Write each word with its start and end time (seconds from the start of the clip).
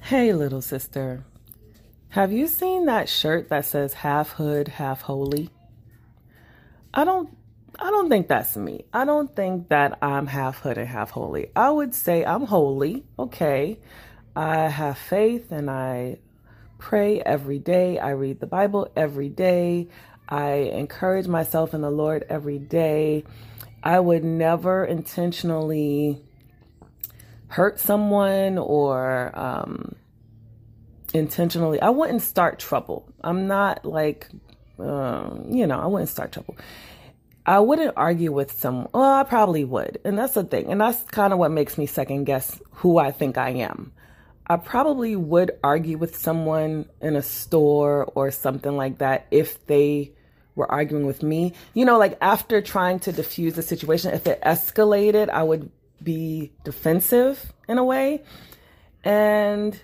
Hey, 0.00 0.32
little 0.32 0.62
sister. 0.62 1.24
Have 2.08 2.32
you 2.32 2.48
seen 2.48 2.86
that 2.86 3.08
shirt 3.08 3.48
that 3.50 3.64
says 3.64 3.94
half 3.94 4.30
hood, 4.30 4.66
half 4.66 5.02
holy? 5.02 5.50
I 6.92 7.04
don't 7.04 7.36
I 7.78 7.90
don't 7.90 8.08
think 8.08 8.26
that's 8.26 8.56
me. 8.56 8.84
I 8.92 9.04
don't 9.04 9.34
think 9.36 9.68
that 9.68 9.98
I'm 10.02 10.26
half 10.26 10.58
hood 10.58 10.78
and 10.78 10.88
half 10.88 11.10
holy. 11.10 11.50
I 11.54 11.70
would 11.70 11.94
say 11.94 12.24
I'm 12.24 12.46
holy, 12.46 13.04
okay. 13.18 13.78
I 14.34 14.68
have 14.68 14.98
faith 14.98 15.52
and 15.52 15.70
I 15.70 16.18
pray 16.78 17.20
every 17.20 17.58
day. 17.58 17.98
I 17.98 18.10
read 18.10 18.40
the 18.40 18.46
Bible 18.46 18.90
every 18.96 19.28
day. 19.28 19.88
I 20.28 20.52
encourage 20.54 21.28
myself 21.28 21.72
in 21.72 21.82
the 21.82 21.90
Lord 21.90 22.24
every 22.28 22.58
day. 22.58 23.24
I 23.82 24.00
would 24.00 24.24
never 24.24 24.84
intentionally 24.84 26.20
hurt 27.50 27.80
someone 27.80 28.58
or 28.58 29.32
um, 29.34 29.96
intentionally, 31.12 31.82
I 31.82 31.90
wouldn't 31.90 32.22
start 32.22 32.58
trouble. 32.60 33.12
I'm 33.22 33.48
not 33.48 33.84
like, 33.84 34.28
um, 34.78 35.46
you 35.50 35.66
know, 35.66 35.78
I 35.80 35.86
wouldn't 35.86 36.08
start 36.08 36.32
trouble. 36.32 36.56
I 37.44 37.58
wouldn't 37.58 37.94
argue 37.96 38.30
with 38.30 38.52
someone. 38.52 38.88
Well, 38.94 39.14
I 39.14 39.24
probably 39.24 39.64
would. 39.64 39.98
And 40.04 40.16
that's 40.16 40.34
the 40.34 40.44
thing. 40.44 40.70
And 40.70 40.80
that's 40.80 41.02
kind 41.04 41.32
of 41.32 41.40
what 41.40 41.50
makes 41.50 41.76
me 41.76 41.86
second 41.86 42.24
guess 42.24 42.60
who 42.70 42.98
I 42.98 43.10
think 43.10 43.36
I 43.36 43.50
am. 43.50 43.92
I 44.46 44.56
probably 44.56 45.16
would 45.16 45.52
argue 45.64 45.98
with 45.98 46.16
someone 46.16 46.88
in 47.00 47.16
a 47.16 47.22
store 47.22 48.04
or 48.14 48.30
something 48.30 48.76
like 48.76 48.98
that 48.98 49.26
if 49.32 49.66
they 49.66 50.12
were 50.54 50.70
arguing 50.70 51.06
with 51.06 51.24
me. 51.24 51.54
You 51.74 51.84
know, 51.84 51.98
like 51.98 52.16
after 52.20 52.60
trying 52.60 53.00
to 53.00 53.12
diffuse 53.12 53.54
the 53.54 53.62
situation, 53.62 54.14
if 54.14 54.26
it 54.28 54.40
escalated, 54.42 55.28
I 55.30 55.42
would 55.42 55.70
be 56.02 56.52
defensive 56.64 57.52
in 57.68 57.78
a 57.78 57.84
way. 57.84 58.22
And 59.04 59.80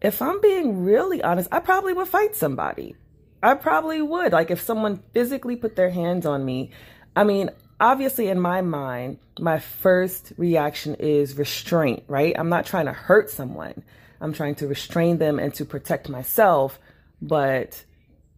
if 0.00 0.20
I'm 0.20 0.40
being 0.40 0.84
really 0.84 1.22
honest, 1.22 1.48
I 1.50 1.60
probably 1.60 1.92
would 1.92 2.08
fight 2.08 2.36
somebody. 2.36 2.94
I 3.42 3.54
probably 3.54 4.02
would. 4.02 4.32
Like 4.32 4.50
if 4.50 4.60
someone 4.60 5.02
physically 5.12 5.56
put 5.56 5.76
their 5.76 5.90
hands 5.90 6.26
on 6.26 6.44
me, 6.44 6.70
I 7.16 7.24
mean, 7.24 7.50
obviously 7.80 8.28
in 8.28 8.40
my 8.40 8.60
mind, 8.60 9.18
my 9.38 9.58
first 9.58 10.32
reaction 10.36 10.94
is 10.96 11.36
restraint, 11.36 12.04
right? 12.08 12.34
I'm 12.38 12.48
not 12.48 12.66
trying 12.66 12.86
to 12.86 12.92
hurt 12.92 13.30
someone. 13.30 13.82
I'm 14.20 14.32
trying 14.32 14.54
to 14.56 14.68
restrain 14.68 15.18
them 15.18 15.38
and 15.38 15.52
to 15.54 15.64
protect 15.64 16.08
myself. 16.08 16.78
But 17.20 17.84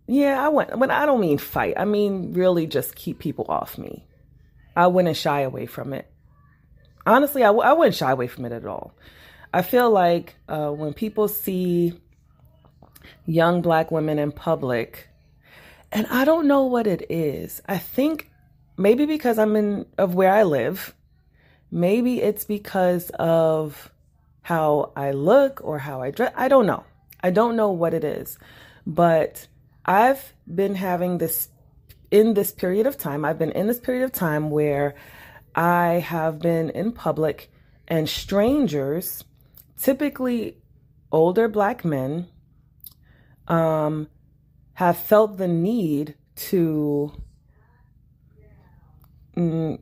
yeah, 0.07 0.45
I 0.45 0.49
want, 0.49 0.79
but 0.79 0.91
I 0.91 1.07
don't 1.07 1.21
mean 1.21 1.39
fight. 1.39 1.75
I 1.77 1.85
mean 1.85 2.33
really 2.33 2.67
just 2.67 2.95
keep 2.95 3.19
people 3.19 3.47
off 3.49 3.79
me. 3.79 4.05
I 4.75 4.89
wouldn't 4.89 5.17
shy 5.17 5.41
away 5.41 5.67
from 5.67 5.93
it 5.93 6.07
honestly, 7.07 7.43
I 7.43 7.49
w- 7.49 7.65
I 7.65 7.73
wouldn't 7.73 7.95
shy 7.95 8.11
away 8.11 8.27
from 8.27 8.45
it 8.45 8.53
at 8.53 8.67
all. 8.67 8.93
I 9.55 9.63
feel 9.63 9.91
like 9.91 10.35
uh, 10.49 10.71
when 10.71 10.93
people 10.93 11.29
see 11.29 11.99
young 13.25 13.63
black 13.63 13.91
women 13.91 14.19
in 14.19 14.33
public, 14.33 15.09
and 15.93 16.07
I 16.09 16.25
don't 16.25 16.47
know 16.47 16.65
what 16.65 16.87
it 16.87 17.07
is. 17.11 17.63
I 17.67 17.79
think 17.79 18.31
maybe 18.77 19.07
because 19.07 19.39
I'm 19.39 19.57
in 19.57 19.87
of 19.97 20.15
where 20.15 20.33
I 20.33 20.43
live, 20.43 20.95
maybe 21.71 22.21
it's 22.21 22.45
because 22.45 23.11
of 23.11 23.91
how 24.43 24.93
I 24.97 25.13
look 25.13 25.61
or 25.65 25.79
how 25.79 26.03
I 26.03 26.11
dress. 26.11 26.33
I 26.37 26.49
don't 26.49 26.67
know. 26.67 26.85
I 27.23 27.31
don't 27.31 27.57
know 27.57 27.71
what 27.71 27.95
it 27.95 28.05
is, 28.05 28.39
but 28.87 29.47
I've 29.85 30.35
been 30.53 30.75
having 30.75 31.19
this 31.19 31.49
in 32.11 32.35
this 32.35 32.53
period 32.53 32.87
of 32.87 32.99
time. 32.99 33.25
I've 33.25 33.39
been 33.39 33.53
in 33.53 33.67
this 33.67 33.81
period 33.81 34.05
of 34.05 34.13
time 34.13 34.51
where 34.51 34.95
I 35.57 35.95
have 35.95 36.39
been 36.39 36.69
in 36.71 36.93
public 36.93 37.51
and 37.89 38.07
strangers, 38.07 39.25
typically 39.81 40.59
older 41.11 41.49
black 41.49 41.85
men, 41.85 42.29
um, 43.49 44.09
have 44.75 44.99
felt 44.99 45.39
the 45.39 45.49
need 45.49 46.15
to 46.37 47.11
mm, 49.35 49.81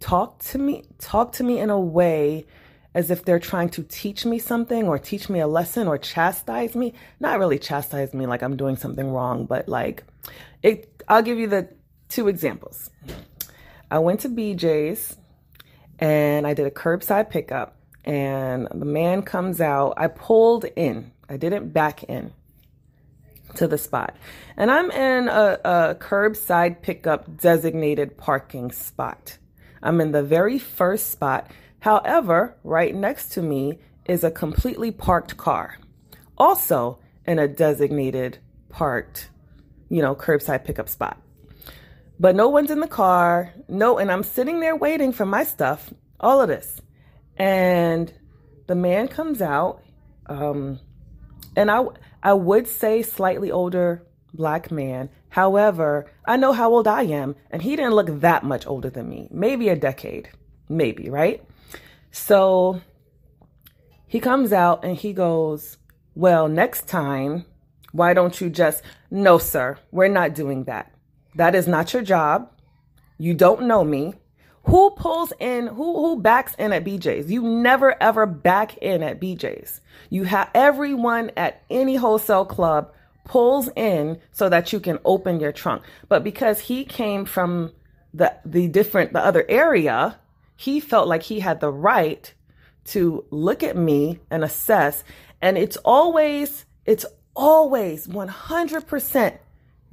talk 0.00 0.38
to 0.38 0.58
me, 0.58 0.84
talk 0.98 1.32
to 1.32 1.44
me 1.44 1.58
in 1.58 1.68
a 1.68 1.78
way 1.78 2.46
as 2.94 3.10
if 3.10 3.24
they're 3.24 3.38
trying 3.38 3.68
to 3.68 3.82
teach 3.82 4.24
me 4.24 4.38
something 4.38 4.88
or 4.88 4.98
teach 4.98 5.28
me 5.28 5.38
a 5.40 5.46
lesson 5.46 5.86
or 5.86 5.98
chastise 5.98 6.74
me. 6.74 6.94
Not 7.20 7.38
really 7.38 7.58
chastise 7.58 8.14
me 8.14 8.26
like 8.26 8.42
I'm 8.42 8.56
doing 8.56 8.76
something 8.76 9.12
wrong, 9.12 9.44
but 9.44 9.68
like 9.68 10.02
it. 10.62 11.02
I'll 11.06 11.22
give 11.22 11.38
you 11.38 11.46
the 11.46 11.68
two 12.08 12.28
examples. 12.28 12.90
I 13.90 13.98
went 13.98 14.20
to 14.20 14.28
BJ's 14.28 15.16
and 15.98 16.46
I 16.46 16.54
did 16.54 16.66
a 16.66 16.70
curbside 16.70 17.30
pickup. 17.30 17.76
And 18.04 18.68
the 18.74 18.86
man 18.86 19.22
comes 19.22 19.60
out. 19.60 19.94
I 19.96 20.08
pulled 20.08 20.64
in, 20.64 21.12
I 21.28 21.36
didn't 21.36 21.70
back 21.70 22.04
in 22.04 22.32
to 23.56 23.66
the 23.66 23.76
spot. 23.76 24.16
And 24.56 24.70
I'm 24.70 24.90
in 24.90 25.28
a, 25.28 25.58
a 25.64 25.94
curbside 25.96 26.80
pickup 26.82 27.36
designated 27.36 28.16
parking 28.16 28.70
spot. 28.70 29.36
I'm 29.82 30.00
in 30.00 30.12
the 30.12 30.22
very 30.22 30.58
first 30.58 31.10
spot. 31.10 31.50
However, 31.80 32.56
right 32.64 32.94
next 32.94 33.32
to 33.32 33.42
me 33.42 33.80
is 34.06 34.24
a 34.24 34.30
completely 34.30 34.90
parked 34.90 35.36
car, 35.36 35.78
also 36.38 36.98
in 37.26 37.38
a 37.38 37.48
designated 37.48 38.38
parked, 38.68 39.30
you 39.88 40.00
know, 40.00 40.14
curbside 40.14 40.64
pickup 40.64 40.88
spot 40.88 41.20
but 42.20 42.36
no 42.36 42.50
one's 42.50 42.70
in 42.70 42.80
the 42.80 42.86
car. 42.86 43.54
No, 43.66 43.96
and 43.96 44.12
I'm 44.12 44.22
sitting 44.22 44.60
there 44.60 44.76
waiting 44.76 45.10
for 45.10 45.24
my 45.24 45.42
stuff, 45.42 45.92
all 46.20 46.42
of 46.42 46.48
this. 46.48 46.80
And 47.38 48.12
the 48.66 48.74
man 48.74 49.08
comes 49.08 49.40
out, 49.40 49.82
um, 50.26 50.78
and 51.56 51.70
I, 51.70 51.82
I 52.22 52.34
would 52.34 52.68
say 52.68 53.00
slightly 53.00 53.50
older 53.50 54.06
black 54.34 54.70
man. 54.70 55.08
However, 55.30 56.12
I 56.26 56.36
know 56.36 56.52
how 56.52 56.70
old 56.70 56.86
I 56.86 57.04
am, 57.04 57.36
and 57.50 57.62
he 57.62 57.74
didn't 57.74 57.94
look 57.94 58.20
that 58.20 58.44
much 58.44 58.66
older 58.66 58.90
than 58.90 59.08
me. 59.08 59.26
Maybe 59.30 59.70
a 59.70 59.76
decade, 59.76 60.28
maybe, 60.68 61.08
right? 61.08 61.42
So 62.10 62.82
he 64.06 64.20
comes 64.20 64.52
out 64.52 64.84
and 64.84 64.94
he 64.94 65.14
goes, 65.14 65.78
Well, 66.14 66.48
next 66.48 66.86
time, 66.86 67.46
why 67.92 68.12
don't 68.12 68.38
you 68.42 68.50
just, 68.50 68.82
no, 69.10 69.38
sir, 69.38 69.78
we're 69.90 70.08
not 70.08 70.34
doing 70.34 70.64
that. 70.64 70.92
That 71.34 71.54
is 71.54 71.68
not 71.68 71.92
your 71.92 72.02
job. 72.02 72.50
You 73.18 73.34
don't 73.34 73.62
know 73.62 73.84
me. 73.84 74.14
Who 74.64 74.90
pulls 74.90 75.32
in, 75.40 75.68
who, 75.68 75.96
who 75.96 76.20
backs 76.20 76.54
in 76.58 76.72
at 76.72 76.84
BJ's? 76.84 77.30
You 77.30 77.42
never 77.42 78.00
ever 78.02 78.26
back 78.26 78.76
in 78.78 79.02
at 79.02 79.20
BJ's. 79.20 79.80
You 80.10 80.24
have 80.24 80.50
everyone 80.54 81.30
at 81.36 81.62
any 81.70 81.96
wholesale 81.96 82.44
club 82.44 82.92
pulls 83.24 83.68
in 83.74 84.18
so 84.32 84.48
that 84.48 84.72
you 84.72 84.80
can 84.80 84.98
open 85.04 85.40
your 85.40 85.52
trunk. 85.52 85.82
But 86.08 86.24
because 86.24 86.60
he 86.60 86.84
came 86.84 87.24
from 87.24 87.72
the, 88.12 88.34
the 88.44 88.68
different, 88.68 89.12
the 89.12 89.24
other 89.24 89.46
area, 89.48 90.18
he 90.56 90.80
felt 90.80 91.08
like 91.08 91.22
he 91.22 91.40
had 91.40 91.60
the 91.60 91.72
right 91.72 92.32
to 92.86 93.24
look 93.30 93.62
at 93.62 93.76
me 93.76 94.18
and 94.30 94.44
assess. 94.44 95.04
And 95.40 95.56
it's 95.56 95.76
always, 95.78 96.66
it's 96.84 97.06
always 97.34 98.06
100% 98.06 99.38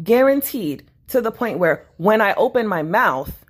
guaranteed 0.04 0.84
to 1.10 1.22
the 1.22 1.32
point 1.32 1.60
where 1.60 1.86
when 1.98 2.22
I 2.22 2.34
open 2.34 2.68
my 2.68 2.84
mouth, 2.84 3.46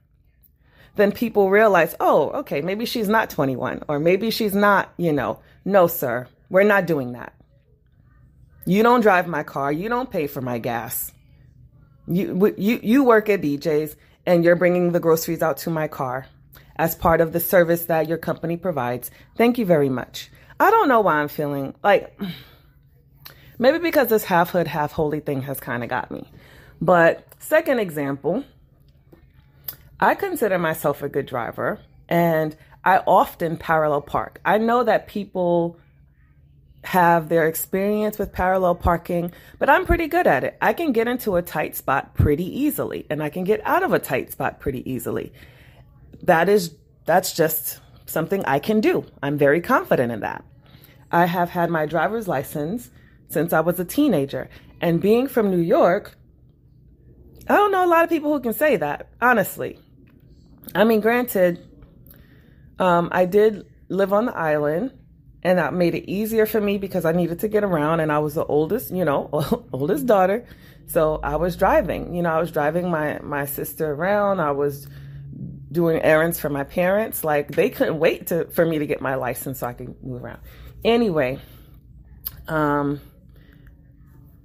then 0.95 1.11
people 1.11 1.49
realize, 1.49 1.95
oh, 1.99 2.29
okay, 2.31 2.61
maybe 2.61 2.85
she's 2.85 3.07
not 3.07 3.29
21 3.29 3.83
or 3.87 3.99
maybe 3.99 4.31
she's 4.31 4.55
not, 4.55 4.93
you 4.97 5.13
know, 5.13 5.39
no, 5.63 5.87
sir, 5.87 6.27
we're 6.49 6.63
not 6.63 6.85
doing 6.85 7.13
that. 7.13 7.33
You 8.65 8.83
don't 8.83 9.01
drive 9.01 9.27
my 9.27 9.43
car. 9.43 9.71
You 9.71 9.87
don't 9.87 10.11
pay 10.11 10.27
for 10.27 10.41
my 10.41 10.59
gas. 10.59 11.13
You, 12.07 12.53
you, 12.57 12.79
you 12.83 13.03
work 13.03 13.29
at 13.29 13.41
BJ's 13.41 13.95
and 14.25 14.43
you're 14.43 14.55
bringing 14.57 14.91
the 14.91 14.99
groceries 14.99 15.41
out 15.41 15.57
to 15.59 15.69
my 15.69 15.87
car 15.87 16.27
as 16.75 16.93
part 16.93 17.21
of 17.21 17.31
the 17.31 17.39
service 17.39 17.85
that 17.85 18.09
your 18.09 18.17
company 18.17 18.57
provides. 18.57 19.09
Thank 19.37 19.57
you 19.57 19.65
very 19.65 19.89
much. 19.89 20.29
I 20.59 20.69
don't 20.69 20.89
know 20.89 21.01
why 21.01 21.15
I'm 21.15 21.27
feeling 21.27 21.75
like 21.83 22.19
maybe 23.59 23.79
because 23.79 24.09
this 24.09 24.23
half 24.25 24.49
hood, 24.49 24.67
half 24.67 24.91
holy 24.91 25.21
thing 25.21 25.43
has 25.43 25.59
kind 25.59 25.83
of 25.83 25.89
got 25.89 26.11
me. 26.11 26.29
But 26.81 27.25
second 27.39 27.79
example, 27.79 28.43
I 29.99 30.15
consider 30.15 30.57
myself 30.59 31.01
a 31.01 31.09
good 31.09 31.25
driver 31.25 31.79
and 32.07 32.55
I 32.83 32.99
often 32.99 33.57
parallel 33.57 34.01
park. 34.01 34.39
I 34.45 34.57
know 34.57 34.83
that 34.83 35.07
people 35.07 35.79
have 36.83 37.27
their 37.27 37.47
experience 37.47 38.17
with 38.17 38.31
parallel 38.31 38.75
parking, 38.75 39.33
but 39.59 39.69
I'm 39.69 39.85
pretty 39.85 40.07
good 40.07 40.27
at 40.27 40.43
it. 40.43 40.57
I 40.61 40.73
can 40.73 40.91
get 40.93 41.07
into 41.07 41.35
a 41.35 41.41
tight 41.41 41.75
spot 41.75 42.13
pretty 42.13 42.45
easily 42.45 43.05
and 43.09 43.21
I 43.21 43.29
can 43.29 43.43
get 43.43 43.59
out 43.65 43.83
of 43.83 43.91
a 43.91 43.99
tight 43.99 44.31
spot 44.31 44.59
pretty 44.59 44.89
easily. 44.89 45.33
That 46.23 46.47
is 46.47 46.75
that's 47.05 47.33
just 47.33 47.79
something 48.05 48.43
I 48.45 48.59
can 48.59 48.81
do. 48.81 49.05
I'm 49.21 49.37
very 49.37 49.61
confident 49.61 50.11
in 50.11 50.19
that. 50.21 50.45
I 51.11 51.25
have 51.25 51.49
had 51.49 51.69
my 51.69 51.85
driver's 51.85 52.27
license 52.27 52.91
since 53.29 53.53
I 53.53 53.61
was 53.61 53.79
a 53.79 53.85
teenager 53.85 54.49
and 54.79 55.01
being 55.01 55.27
from 55.27 55.49
New 55.49 55.57
York, 55.57 56.15
I 57.49 57.55
don't 57.55 57.71
know 57.71 57.85
a 57.85 57.87
lot 57.87 58.03
of 58.03 58.09
people 58.09 58.33
who 58.33 58.39
can 58.41 58.53
say 58.53 58.75
that, 58.77 59.07
honestly. 59.21 59.79
I 60.75 60.83
mean, 60.83 60.99
granted, 60.99 61.59
um, 62.77 63.09
I 63.11 63.25
did 63.25 63.65
live 63.89 64.11
on 64.11 64.25
the 64.25 64.35
island 64.35 64.91
and 65.43 65.59
that 65.59 65.73
made 65.73 65.95
it 65.95 66.09
easier 66.09 66.45
for 66.45 66.59
me 66.59 66.77
because 66.77 67.05
I 67.05 67.13
needed 67.13 67.39
to 67.39 67.47
get 67.47 67.63
around 67.63 68.01
and 68.01 68.11
I 68.11 68.19
was 68.19 68.35
the 68.35 68.45
oldest, 68.45 68.91
you 68.91 69.05
know, 69.05 69.29
oldest 69.71 70.05
daughter. 70.05 70.45
So 70.87 71.19
I 71.23 71.37
was 71.37 71.55
driving, 71.55 72.13
you 72.13 72.21
know, 72.21 72.31
I 72.31 72.39
was 72.39 72.51
driving 72.51 72.89
my, 72.89 73.19
my 73.19 73.45
sister 73.45 73.91
around. 73.93 74.39
I 74.39 74.51
was 74.51 74.87
doing 75.71 76.01
errands 76.01 76.39
for 76.39 76.49
my 76.49 76.63
parents. 76.63 77.23
Like 77.23 77.51
they 77.51 77.69
couldn't 77.69 77.99
wait 77.99 78.27
to, 78.27 78.45
for 78.45 78.65
me 78.65 78.79
to 78.79 78.85
get 78.85 78.99
my 78.99 79.15
license 79.15 79.59
so 79.59 79.67
I 79.67 79.73
could 79.73 79.95
move 80.03 80.23
around. 80.23 80.39
Anyway, 80.83 81.39
um, 82.47 82.99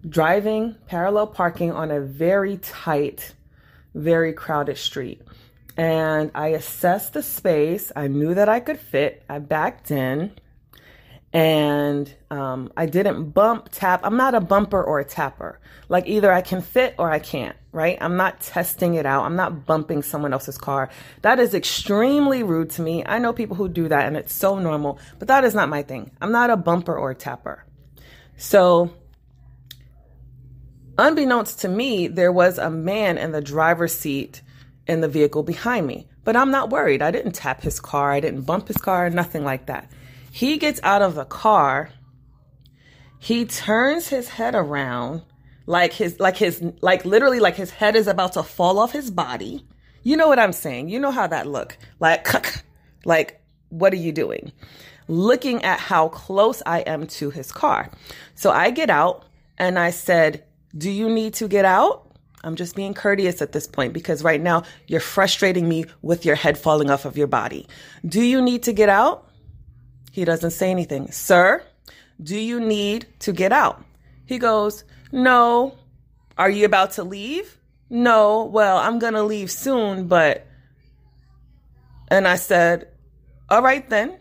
driving 0.09 0.77
parallel 0.87 1.29
parking 1.29 1.73
on 1.73 1.91
a 1.91 2.01
very 2.01 2.59
tight, 2.59 3.35
very 3.95 4.33
crowded 4.33 4.79
street. 4.79 5.23
And 5.77 6.31
I 6.35 6.49
assessed 6.49 7.15
the 7.15 7.23
space. 7.23 7.93
I 7.97 8.09
knew 8.09 8.35
that 8.35 8.49
I 8.49 8.61
could 8.61 8.79
fit. 8.79 9.23
I 9.29 9.39
backed 9.39 9.91
in 9.91 10.33
and 11.33 12.15
um, 12.31 12.71
I 12.77 12.87
didn't 12.87 13.31
bump 13.31 13.71
tap. 13.73 14.01
I'm 14.05 14.17
not 14.17 14.35
a 14.35 14.41
bumper 14.41 14.83
or 14.83 15.01
a 15.01 15.05
tapper. 15.05 15.59
Like 15.89 16.07
either 16.07 16.31
I 16.31 16.43
can 16.43 16.61
fit 16.61 16.95
or 16.99 17.11
I 17.11 17.21
can't, 17.21 17.57
right? 17.73 17.97
I'm 18.01 18.17
not 18.17 18.41
testing 18.41 18.95
it 18.95 19.07
out. 19.07 19.25
I'm 19.25 19.37
not 19.37 19.65
bumping 19.65 20.03
someone 20.03 20.35
else's 20.35 20.59
car. 20.59 20.91
That 21.23 21.39
is 21.39 21.55
extremely 21.55 22.43
rude 22.43 22.71
to 22.71 22.83
me. 22.83 23.03
I 23.07 23.19
know 23.19 23.33
people 23.33 23.57
who 23.57 23.69
do 23.69 23.89
that 23.89 24.07
and 24.07 24.17
it's 24.17 24.35
so 24.35 24.59
normal, 24.59 24.99
but 25.19 25.29
that 25.29 25.45
is 25.45 25.55
not 25.55 25.71
my 25.71 25.83
thing. 25.83 26.11
I'm 26.21 26.33
not 26.33 26.51
a 26.51 26.57
bumper 26.57 26.97
or 26.97 27.11
a 27.11 27.15
tapper. 27.15 27.65
So, 28.37 28.93
unbeknownst 30.99 31.61
to 31.61 31.69
me, 31.69 32.09
there 32.09 32.33
was 32.33 32.59
a 32.59 32.71
man 32.71 33.19
in 33.19 33.33
the 33.33 33.41
driver's 33.41 33.95
seat 33.95 34.43
in 34.87 35.01
the 35.01 35.09
vehicle 35.09 35.43
behind 35.43 35.87
me, 35.87 36.09
but 36.25 36.37
I'm 36.37 36.51
not 36.51 36.71
worried. 36.71 37.03
I 37.03 37.11
didn't 37.11 37.33
tap 37.33 37.63
his 37.63 37.81
car. 37.81 38.13
I 38.13 38.21
didn't 38.21 38.43
bump 38.43 38.69
his 38.69 38.77
car, 38.77 39.09
nothing 39.11 39.45
like 39.45 39.67
that. 39.67 39.91
He 40.31 40.57
gets 40.59 40.81
out 40.83 41.03
of 41.03 41.15
the 41.15 41.25
car. 41.25 41.91
He 43.19 43.45
turns 43.45 44.09
his 44.09 44.29
head 44.29 44.55
around 44.55 45.23
like 45.67 45.93
his 45.93 46.19
like 46.19 46.37
his 46.37 46.63
like 46.81 47.05
literally 47.05 47.39
like 47.41 47.55
his 47.55 47.71
head 47.71 47.95
is 47.95 48.09
about 48.09 48.33
to 48.33 48.43
fall 48.43 48.79
off 48.79 48.93
his 48.93 49.11
body. 49.11 49.65
You 50.03 50.17
know 50.17 50.27
what 50.27 50.39
I'm 50.39 50.53
saying? 50.53 50.89
You 50.89 50.99
know 50.99 51.13
how 51.13 51.27
that 51.29 51.47
look. 51.47 51.77
Like 52.01 52.29
like 53.05 53.41
what 53.69 53.93
are 53.93 53.97
you 53.97 54.13
doing? 54.13 54.53
Looking 55.09 55.63
at 55.65 55.79
how 55.79 56.09
close 56.09 56.63
I 56.67 56.81
am 56.81 57.07
to 57.07 57.31
his 57.31 57.53
car. 57.53 57.91
So 58.35 58.51
I 58.51 58.71
get 58.71 58.91
out 58.91 59.27
and 59.59 59.79
I 59.79 59.91
said, 59.91 60.45
"Do 60.77 60.91
you 60.91 61.09
need 61.09 61.35
to 61.35 61.49
get 61.49 61.65
out?" 61.65 62.09
I'm 62.45 62.57
just 62.57 62.75
being 62.75 62.93
courteous 62.93 63.41
at 63.41 63.53
this 63.53 63.67
point 63.67 63.93
because 63.93 64.25
right 64.25 64.41
now 64.41 64.65
you're 64.89 65.01
frustrating 65.01 65.69
me 65.69 65.85
with 66.03 66.25
your 66.25 66.35
head 66.35 66.59
falling 66.59 66.91
off 66.91 67.05
of 67.05 67.17
your 67.17 67.29
body. 67.29 67.69
Do 68.05 68.21
you 68.21 68.43
need 68.43 68.65
to 68.65 68.73
get 68.73 68.89
out? 68.89 69.29
He 70.11 70.25
doesn't 70.25 70.51
say 70.51 70.71
anything. 70.71 71.11
Sir, 71.13 71.63
do 72.23 72.37
you 72.37 72.61
need 72.61 73.07
to 73.21 73.33
get 73.33 73.53
out? 73.53 73.85
He 74.27 74.39
goes, 74.39 74.85
No. 75.13 75.79
Are 76.37 76.51
you 76.51 76.65
about 76.65 76.93
to 76.93 77.05
leave? 77.05 77.59
No. 77.89 78.45
Well, 78.45 78.79
I'm 78.79 78.99
going 78.99 79.15
to 79.15 79.23
leave 79.23 79.51
soon, 79.51 80.09
but. 80.09 80.47
And 82.09 82.27
I 82.27 82.37
said, 82.37 82.89
All 83.49 83.63
right 83.63 83.89
then. 83.89 84.19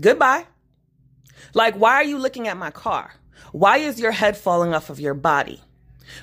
Goodbye. 0.00 0.46
Like, 1.52 1.74
why 1.74 1.94
are 1.96 2.04
you 2.04 2.18
looking 2.18 2.48
at 2.48 2.56
my 2.56 2.70
car? 2.70 3.12
Why 3.52 3.78
is 3.78 4.00
your 4.00 4.12
head 4.12 4.36
falling 4.36 4.72
off 4.74 4.90
of 4.90 5.00
your 5.00 5.14
body? 5.14 5.60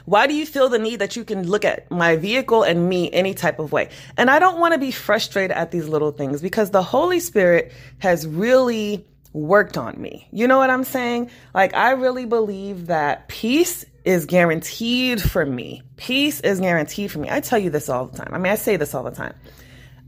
Why 0.05 0.27
do 0.27 0.33
you 0.33 0.45
feel 0.45 0.69
the 0.69 0.79
need 0.79 0.97
that 0.97 1.15
you 1.15 1.23
can 1.23 1.47
look 1.47 1.65
at 1.65 1.89
my 1.91 2.15
vehicle 2.15 2.63
and 2.63 2.87
me 2.87 3.11
any 3.11 3.33
type 3.33 3.59
of 3.59 3.71
way? 3.71 3.89
And 4.17 4.29
I 4.29 4.39
don't 4.39 4.59
want 4.59 4.73
to 4.73 4.79
be 4.79 4.91
frustrated 4.91 5.55
at 5.55 5.71
these 5.71 5.87
little 5.87 6.11
things 6.11 6.41
because 6.41 6.71
the 6.71 6.83
Holy 6.83 7.19
Spirit 7.19 7.71
has 7.99 8.27
really 8.27 9.05
worked 9.33 9.77
on 9.77 9.99
me. 10.01 10.27
You 10.31 10.47
know 10.47 10.57
what 10.57 10.69
I'm 10.69 10.83
saying? 10.83 11.29
Like, 11.53 11.73
I 11.73 11.91
really 11.91 12.25
believe 12.25 12.87
that 12.87 13.27
peace 13.27 13.85
is 14.03 14.25
guaranteed 14.25 15.21
for 15.21 15.45
me. 15.45 15.83
Peace 15.97 16.39
is 16.39 16.59
guaranteed 16.59 17.11
for 17.11 17.19
me. 17.19 17.29
I 17.29 17.41
tell 17.41 17.59
you 17.59 17.69
this 17.69 17.89
all 17.89 18.05
the 18.05 18.17
time. 18.17 18.33
I 18.33 18.37
mean, 18.37 18.51
I 18.51 18.55
say 18.55 18.77
this 18.77 18.95
all 18.95 19.03
the 19.03 19.11
time. 19.11 19.35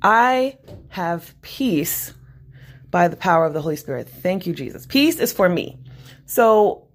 I 0.02 0.58
have 0.88 1.36
peace 1.42 2.14
by 2.92 3.08
the 3.08 3.18
power 3.18 3.46
of 3.46 3.54
the 3.54 3.62
Holy 3.62 3.76
Spirit. 3.76 4.10
Thank 4.10 4.48
you, 4.48 4.54
Jesus. 4.54 4.86
Peace 4.86 5.20
is 5.20 5.34
for 5.34 5.50
me. 5.50 5.78
So 6.26 6.88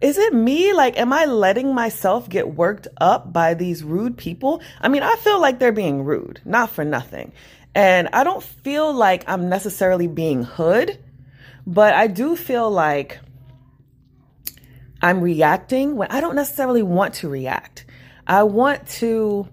is 0.00 0.18
it 0.18 0.34
me? 0.34 0.72
Like, 0.72 0.98
am 0.98 1.12
I 1.12 1.24
letting 1.24 1.74
myself 1.74 2.28
get 2.28 2.54
worked 2.54 2.86
up 2.98 3.32
by 3.32 3.54
these 3.54 3.82
rude 3.82 4.16
people? 4.16 4.60
I 4.80 4.88
mean, 4.88 5.02
I 5.02 5.16
feel 5.16 5.40
like 5.40 5.58
they're 5.58 5.72
being 5.72 6.04
rude, 6.04 6.40
not 6.44 6.70
for 6.70 6.84
nothing. 6.84 7.32
And 7.74 8.08
I 8.12 8.24
don't 8.24 8.42
feel 8.42 8.92
like 8.92 9.24
I'm 9.26 9.48
necessarily 9.48 10.06
being 10.06 10.42
hood, 10.42 10.98
but 11.66 11.94
I 11.94 12.06
do 12.06 12.36
feel 12.36 12.70
like 12.70 13.20
I'm 15.00 15.20
reacting 15.20 15.96
when 15.96 16.10
I 16.10 16.20
don't 16.20 16.36
necessarily 16.36 16.82
want 16.82 17.14
to 17.14 17.28
react. 17.28 17.86
I 18.26 18.42
want 18.42 18.86
to, 18.88 19.48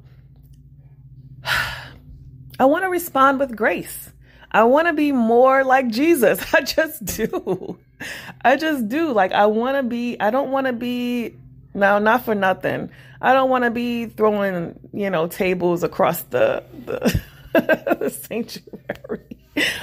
I 2.59 2.65
want 2.65 2.83
to 2.83 2.89
respond 2.89 3.39
with 3.39 3.55
grace. 3.55 4.11
I 4.51 4.63
want 4.65 4.87
to 4.87 4.93
be 4.93 5.11
more 5.11 5.63
like 5.63 5.87
Jesus. 5.89 6.45
I 6.53 6.61
just 6.61 7.03
do. 7.05 7.77
I 8.41 8.55
just 8.55 8.87
do. 8.87 9.11
Like, 9.11 9.31
I 9.31 9.45
want 9.47 9.77
to 9.77 9.83
be, 9.83 10.19
I 10.19 10.29
don't 10.29 10.51
want 10.51 10.67
to 10.67 10.73
be, 10.73 11.35
now, 11.73 11.99
not 11.99 12.25
for 12.25 12.35
nothing. 12.35 12.89
I 13.21 13.33
don't 13.33 13.49
want 13.49 13.63
to 13.63 13.71
be 13.71 14.05
throwing, 14.05 14.79
you 14.93 15.09
know, 15.09 15.27
tables 15.27 15.83
across 15.83 16.21
the, 16.23 16.63
the, 16.85 17.21
the 17.99 18.09
sanctuary. 18.09 19.37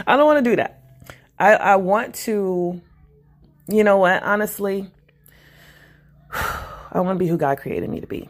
I 0.07 0.17
don't 0.17 0.27
want 0.27 0.45
to 0.45 0.51
do 0.51 0.57
that. 0.57 0.83
I, 1.39 1.55
I 1.55 1.77
want 1.77 2.15
to, 2.17 2.81
you 3.69 3.85
know 3.85 3.99
what, 3.99 4.23
honestly, 4.23 4.91
I 6.33 7.01
want 7.01 7.19
to 7.19 7.25
be 7.25 7.29
who 7.29 7.39
God 7.39 7.59
created 7.59 7.89
me 7.89 8.01
to 8.01 8.07
be. 8.07 8.29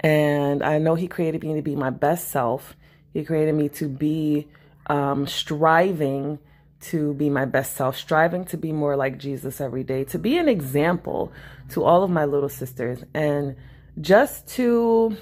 And 0.00 0.62
I 0.62 0.78
know 0.78 0.94
He 0.94 1.08
created 1.08 1.42
me 1.42 1.54
to 1.54 1.62
be 1.62 1.74
my 1.74 1.90
best 1.90 2.28
self. 2.28 2.76
He 3.12 3.24
created 3.24 3.54
me 3.54 3.68
to 3.70 3.88
be 3.88 4.48
um, 4.86 5.26
striving 5.26 6.38
to 6.80 7.14
be 7.14 7.28
my 7.28 7.44
best 7.44 7.76
self, 7.76 7.96
striving 7.96 8.44
to 8.46 8.56
be 8.56 8.72
more 8.72 8.96
like 8.96 9.18
Jesus 9.18 9.60
every 9.60 9.82
day, 9.82 10.04
to 10.04 10.18
be 10.18 10.38
an 10.38 10.48
example 10.48 11.32
to 11.70 11.84
all 11.84 12.02
of 12.02 12.10
my 12.10 12.24
little 12.24 12.48
sisters, 12.48 13.04
and 13.14 13.56
just 14.00 14.46
to 14.48 15.16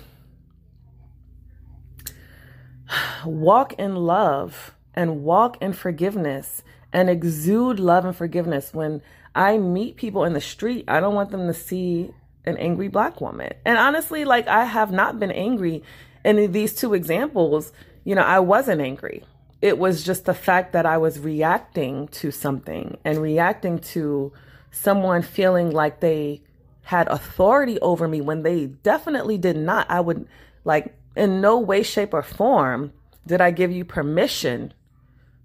walk 3.24 3.72
in 3.74 3.96
love 3.96 4.74
and 4.94 5.22
walk 5.24 5.60
in 5.62 5.72
forgiveness 5.72 6.62
and 6.92 7.10
exude 7.10 7.80
love 7.80 8.04
and 8.04 8.14
forgiveness. 8.14 8.72
When 8.72 9.02
I 9.34 9.58
meet 9.58 9.96
people 9.96 10.24
in 10.24 10.32
the 10.32 10.40
street, 10.40 10.84
I 10.88 11.00
don't 11.00 11.14
want 11.14 11.30
them 11.30 11.46
to 11.46 11.54
see 11.54 12.10
an 12.44 12.56
angry 12.58 12.88
black 12.88 13.20
woman. 13.20 13.52
And 13.64 13.78
honestly, 13.78 14.24
like 14.24 14.46
I 14.46 14.64
have 14.64 14.92
not 14.92 15.18
been 15.18 15.32
angry 15.32 15.82
in 16.24 16.52
these 16.52 16.74
two 16.74 16.94
examples. 16.94 17.72
You 18.04 18.14
know, 18.14 18.22
I 18.22 18.38
wasn't 18.38 18.80
angry 18.80 19.24
it 19.62 19.78
was 19.78 20.02
just 20.02 20.24
the 20.24 20.34
fact 20.34 20.72
that 20.72 20.86
I 20.86 20.98
was 20.98 21.18
reacting 21.18 22.08
to 22.08 22.30
something 22.30 22.98
and 23.04 23.18
reacting 23.18 23.78
to 23.78 24.32
someone 24.70 25.22
feeling 25.22 25.70
like 25.70 26.00
they 26.00 26.42
had 26.82 27.08
authority 27.08 27.80
over 27.80 28.06
me 28.06 28.20
when 28.20 28.42
they 28.42 28.66
definitely 28.66 29.38
did 29.38 29.56
not. 29.56 29.90
I 29.90 30.00
would 30.00 30.28
like 30.64 30.94
in 31.16 31.40
no 31.40 31.58
way, 31.58 31.82
shape, 31.82 32.12
or 32.14 32.22
form 32.22 32.92
did 33.26 33.40
I 33.40 33.50
give 33.50 33.72
you 33.72 33.84
permission 33.84 34.72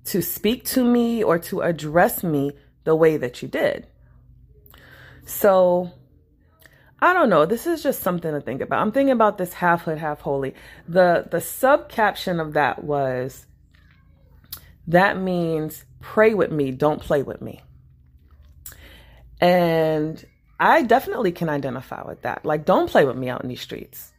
to 0.06 0.22
speak 0.22 0.66
to 0.66 0.84
me 0.84 1.24
or 1.24 1.40
to 1.40 1.62
address 1.62 2.24
me 2.24 2.52
the 2.84 2.96
way 2.96 3.18
that 3.18 3.42
you 3.42 3.48
did. 3.48 3.88
So 5.26 5.92
I 7.00 7.14
don't 7.14 7.30
know. 7.30 7.46
This 7.46 7.66
is 7.66 7.82
just 7.82 8.04
something 8.04 8.32
to 8.32 8.42
think 8.42 8.62
about. 8.62 8.82
I'm 8.82 8.92
thinking 8.92 9.12
about 9.12 9.38
this 9.38 9.54
half 9.54 9.84
hood, 9.84 9.98
half 9.98 10.22
holy. 10.22 10.54
The 10.88 11.28
the 11.30 11.42
sub 11.42 11.90
caption 11.90 12.40
of 12.40 12.54
that 12.54 12.84
was 12.84 13.48
that 14.88 15.20
means 15.20 15.86
pray 16.00 16.34
with 16.34 16.52
me, 16.52 16.72
don't 16.72 17.02
play 17.02 17.24
with 17.24 17.42
me. 17.42 17.62
And 19.40 20.24
I 20.60 20.84
definitely 20.84 21.32
can 21.32 21.50
identify 21.50 22.04
with 22.08 22.22
that. 22.22 22.46
Like, 22.46 22.66
don't 22.66 22.90
play 22.90 23.06
with 23.06 23.16
me 23.16 23.30
out 23.30 23.42
in 23.42 23.50
these 23.50 23.62
streets. 23.62 24.14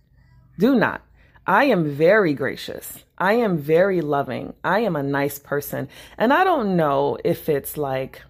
Do 0.58 0.74
not. 0.74 1.02
I 1.46 1.64
am 1.64 1.90
very 1.90 2.34
gracious. 2.34 3.04
I 3.18 3.34
am 3.34 3.58
very 3.58 4.00
loving. 4.00 4.54
I 4.62 4.80
am 4.80 4.96
a 4.96 5.02
nice 5.02 5.38
person. 5.38 5.88
And 6.18 6.32
I 6.32 6.44
don't 6.44 6.76
know 6.76 7.18
if 7.24 7.48
it's 7.48 7.76
like 7.76 8.22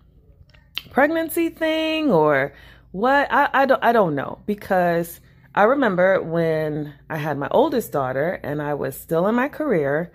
pregnancy 0.90 1.50
thing 1.50 2.10
or 2.10 2.54
what. 2.90 3.30
I, 3.30 3.50
I 3.52 3.66
don't 3.66 3.84
I 3.84 3.92
don't 3.92 4.14
know 4.14 4.38
because 4.46 5.20
I 5.54 5.64
remember 5.64 6.22
when 6.22 6.94
I 7.10 7.16
had 7.18 7.36
my 7.36 7.48
oldest 7.50 7.92
daughter 7.92 8.40
and 8.42 8.62
I 8.62 8.74
was 8.74 8.98
still 8.98 9.26
in 9.26 9.34
my 9.34 9.48
career 9.48 10.12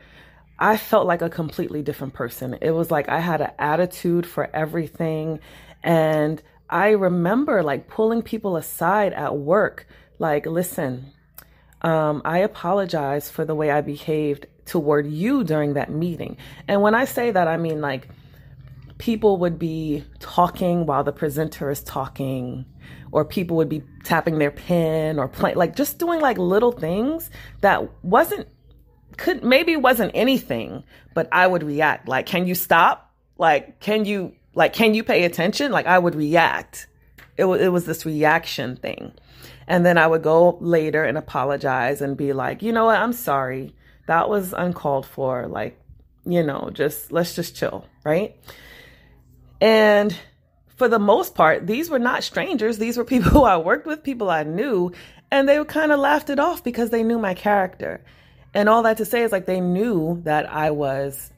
I 0.60 0.78
felt 0.78 1.06
like 1.06 1.22
a 1.22 1.30
completely 1.30 1.84
different 1.84 2.14
person. 2.14 2.58
It 2.62 2.72
was 2.72 2.90
like 2.90 3.10
I 3.10 3.20
had 3.20 3.42
an 3.42 3.52
attitude 3.60 4.26
for 4.26 4.50
everything. 4.54 5.40
And 5.84 6.42
I 6.70 6.90
remember 6.92 7.64
like 7.64 7.88
pulling 7.88 8.24
people 8.24 8.58
aside 8.58 9.14
at 9.14 9.38
work, 9.38 9.88
like, 10.20 10.46
listen, 10.46 11.12
um, 11.82 12.22
I 12.26 12.40
apologize 12.40 13.30
for 13.30 13.46
the 13.46 13.56
way 13.56 13.70
I 13.70 13.82
behaved 13.82 14.48
toward 14.66 15.06
you 15.08 15.44
during 15.44 15.74
that 15.74 15.92
meeting. 15.92 16.38
And 16.68 16.82
when 16.82 16.96
I 16.96 17.06
say 17.06 17.32
that, 17.32 17.48
I 17.48 17.58
mean 17.58 17.80
like, 17.80 18.10
people 18.98 19.38
would 19.38 19.60
be 19.60 20.04
talking 20.20 20.88
while 20.88 21.04
the 21.04 21.12
presenter 21.12 21.70
is 21.70 21.84
talking 21.84 22.66
or 23.12 23.24
people 23.24 23.58
would 23.58 23.70
be 23.70 23.84
tapping 24.04 24.40
their 24.40 24.52
pen 24.52 25.20
or 25.20 25.28
playing 25.28 25.56
like 25.56 25.76
just 25.76 26.00
doing 26.00 26.20
like 26.20 26.38
little 26.38 26.72
things 26.72 27.30
that 27.62 28.04
wasn't 28.04 28.48
could 29.18 29.44
maybe 29.44 29.76
wasn't 29.76 30.12
anything 30.14 30.84
but 31.14 31.28
i 31.32 31.48
would 31.48 31.64
react. 31.64 32.08
Like 32.08 32.26
can 32.26 32.48
you 32.48 32.56
stop? 32.56 33.12
Like 33.38 33.80
can 33.80 34.06
you 34.06 34.34
like 34.54 34.74
can 34.74 34.94
you 34.94 35.04
pay 35.04 35.24
attention? 35.24 35.72
Like 35.72 35.88
i 35.88 35.98
would 35.98 36.16
react. 36.16 36.88
It, 37.38 37.44
w- 37.44 37.62
it 37.62 37.70
was 37.70 37.86
this 37.86 38.06
reaction 38.06 38.76
thing. 38.76 39.14
And 39.68 39.86
then 39.86 39.98
i 39.98 40.08
would 40.08 40.24
go 40.24 40.58
later 40.62 41.04
and 41.04 41.18
apologize 41.18 42.02
and 42.02 42.16
be 42.16 42.34
like 42.34 42.62
you 42.62 42.72
know 42.72 42.86
what? 42.86 43.00
I'm 43.00 43.14
sorry. 43.14 43.74
That 44.08 44.30
was 44.30 44.54
uncalled 44.54 45.06
for. 45.06 45.48
Like 45.48 45.80
you 46.26 46.44
know 46.44 46.70
just 46.74 47.12
let's 47.12 47.36
just 47.36 47.56
chill. 47.56 47.86
Right? 48.04 48.36
And 49.60 50.16
for 50.78 50.88
the 50.88 51.00
most 51.00 51.34
part, 51.34 51.66
these 51.66 51.90
were 51.90 52.00
not 52.00 52.24
strangers. 52.24 52.78
These 52.78 52.98
were 52.98 53.06
people 53.14 53.32
who 53.32 53.44
I 53.44 53.58
worked 53.58 53.88
with, 53.88 54.04
people 54.04 54.30
I 54.30 54.44
knew, 54.44 54.94
and 55.32 55.50
they 55.50 55.64
kind 55.66 55.92
of 55.92 56.00
laughed 56.00 56.30
it 56.30 56.40
off 56.40 56.64
because 56.64 56.92
they 56.92 57.04
knew 57.04 57.20
my 57.20 57.34
character. 57.34 58.02
And 58.54 58.70
all 58.70 58.84
that 58.84 58.98
to 58.98 59.06
say 59.06 59.24
is 59.24 59.32
like 59.32 59.46
they 59.46 59.62
knew 59.62 60.22
that 60.24 60.52
I 60.52 60.72
was 60.72 61.32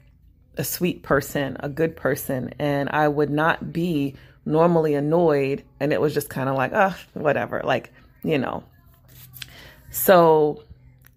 a 0.57 0.63
sweet 0.63 1.03
person, 1.03 1.57
a 1.59 1.69
good 1.69 1.95
person, 1.95 2.53
and 2.59 2.89
I 2.89 3.07
would 3.07 3.29
not 3.29 3.71
be 3.71 4.15
normally 4.45 4.93
annoyed. 4.93 5.63
And 5.79 5.93
it 5.93 6.01
was 6.01 6.13
just 6.13 6.29
kind 6.29 6.49
of 6.49 6.55
like, 6.55 6.71
oh, 6.73 6.95
whatever, 7.13 7.61
like, 7.63 7.91
you 8.23 8.37
know. 8.37 8.63
So 9.91 10.63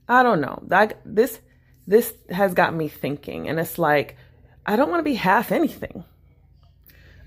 I 0.09 0.23
don't 0.23 0.41
know. 0.41 0.63
That 0.67 1.01
this 1.05 1.41
this 1.87 2.15
has 2.31 2.55
got 2.55 2.75
me 2.75 2.89
thinking, 2.89 3.49
and 3.49 3.59
it's 3.59 3.79
like 3.79 4.17
I 4.65 4.77
don't 4.77 4.91
want 4.91 5.01
to 5.01 5.05
be 5.05 5.15
half 5.15 5.53
anything. 5.53 6.05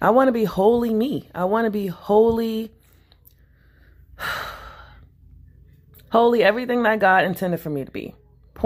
I 0.01 0.09
want 0.11 0.27
to 0.27 0.31
be 0.31 0.45
wholly 0.45 0.93
me. 0.93 1.29
I 1.33 1.45
want 1.45 1.65
to 1.65 1.71
be 1.71 1.87
wholly, 1.87 2.71
wholly 6.11 6.43
everything 6.43 6.83
that 6.83 6.99
God 6.99 7.25
intended 7.25 7.59
for 7.59 7.69
me 7.69 7.85
to 7.85 7.91
be. 7.91 8.15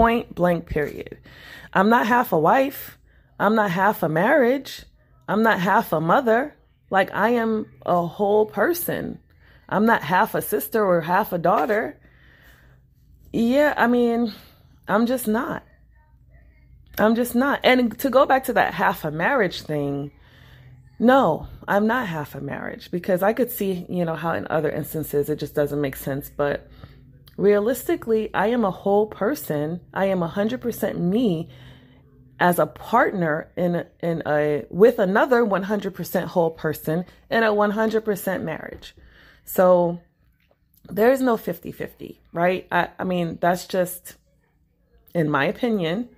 Point 0.00 0.34
blank, 0.34 0.64
period. 0.64 1.18
I'm 1.74 1.90
not 1.90 2.06
half 2.06 2.32
a 2.32 2.38
wife. 2.38 2.96
I'm 3.38 3.54
not 3.54 3.70
half 3.70 4.02
a 4.02 4.08
marriage. 4.08 4.86
I'm 5.28 5.42
not 5.42 5.60
half 5.60 5.92
a 5.92 6.00
mother. 6.00 6.56
Like, 6.88 7.12
I 7.12 7.32
am 7.32 7.70
a 7.84 8.06
whole 8.06 8.46
person. 8.46 9.18
I'm 9.68 9.84
not 9.84 10.02
half 10.02 10.34
a 10.34 10.40
sister 10.40 10.82
or 10.82 11.02
half 11.02 11.34
a 11.34 11.38
daughter. 11.38 12.00
Yeah, 13.30 13.74
I 13.76 13.88
mean, 13.88 14.32
I'm 14.88 15.04
just 15.04 15.28
not. 15.28 15.64
I'm 16.96 17.14
just 17.14 17.34
not. 17.34 17.60
And 17.62 17.98
to 17.98 18.08
go 18.08 18.24
back 18.24 18.44
to 18.44 18.54
that 18.54 18.72
half 18.72 19.04
a 19.04 19.10
marriage 19.10 19.60
thing, 19.60 20.12
no, 20.98 21.46
I'm 21.68 21.86
not 21.86 22.08
half 22.08 22.34
a 22.34 22.40
marriage 22.40 22.90
because 22.90 23.22
I 23.22 23.34
could 23.34 23.50
see, 23.50 23.84
you 23.90 24.06
know, 24.06 24.16
how 24.16 24.32
in 24.32 24.46
other 24.48 24.70
instances 24.70 25.28
it 25.28 25.38
just 25.38 25.54
doesn't 25.54 25.78
make 25.78 25.96
sense. 25.96 26.30
But 26.34 26.70
realistically, 27.40 28.32
I 28.34 28.48
am 28.48 28.64
a 28.64 28.70
whole 28.70 29.06
person. 29.06 29.80
I 29.94 30.06
am 30.06 30.20
100% 30.20 30.98
me 30.98 31.48
as 32.38 32.58
a 32.58 32.66
partner 32.66 33.50
in 33.56 33.84
in 34.00 34.22
a 34.26 34.64
with 34.70 34.98
another 34.98 35.44
100% 35.44 36.24
whole 36.26 36.50
person 36.50 37.04
in 37.30 37.42
a 37.42 37.52
100% 37.52 38.42
marriage. 38.42 38.94
So 39.44 40.00
there's 40.88 41.20
no 41.20 41.36
50-50, 41.36 42.18
right? 42.32 42.66
I, 42.70 42.88
I 42.98 43.04
mean, 43.04 43.38
that's 43.40 43.66
just 43.66 44.16
in 45.14 45.28
my 45.30 45.46
opinion, 45.46 46.08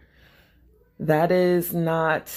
that 0.99 1.33
is 1.33 1.73
not 1.73 2.31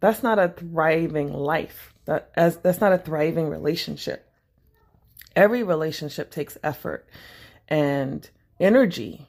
that's 0.00 0.22
not 0.22 0.38
a 0.38 0.48
thriving 0.48 1.32
life. 1.32 1.94
That 2.04 2.30
as 2.34 2.58
that's 2.58 2.80
not 2.80 2.92
a 2.92 2.98
thriving 2.98 3.48
relationship. 3.48 4.26
Every 5.34 5.62
relationship 5.62 6.30
takes 6.30 6.58
effort 6.62 7.06
and 7.70 8.28
energy. 8.58 9.26